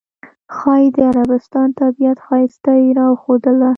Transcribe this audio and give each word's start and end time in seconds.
ښایي 0.55 0.87
د 0.95 0.97
عربستان 1.11 1.67
طبیعت 1.79 2.17
ښایست 2.25 2.63
یې 2.83 2.87
راښودله. 2.97 3.69